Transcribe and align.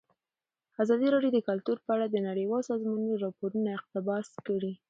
ازادي 0.83 1.07
راډیو 1.13 1.31
د 1.35 1.39
کلتور 1.49 1.77
په 1.85 1.89
اړه 1.95 2.05
د 2.09 2.15
نړیوالو 2.29 2.67
سازمانونو 2.71 3.21
راپورونه 3.25 3.69
اقتباس 3.77 4.27
کړي. 4.47 4.73